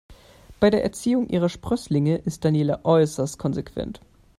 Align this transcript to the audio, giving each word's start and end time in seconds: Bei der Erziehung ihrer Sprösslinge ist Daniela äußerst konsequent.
Bei 0.59 0.71
der 0.71 0.81
Erziehung 0.83 1.29
ihrer 1.29 1.47
Sprösslinge 1.47 2.17
ist 2.17 2.43
Daniela 2.43 2.79
äußerst 2.85 3.37
konsequent. 3.37 4.01